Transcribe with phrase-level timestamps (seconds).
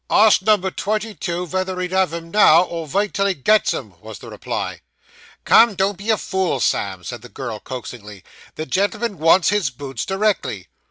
[0.09, 3.93] 'Ask number twenty two, vether he'll have 'em now, or vait till he gets 'em,'
[4.01, 4.81] was the reply.
[5.45, 8.23] 'Come, don't be a fool, Sam,' said the girl coaxingly,
[8.55, 10.69] 'the gentleman wants his boots directly.